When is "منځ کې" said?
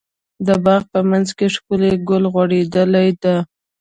1.09-1.47